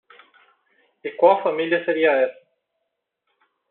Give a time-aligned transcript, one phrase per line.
[1.03, 2.41] E qual família seria essa?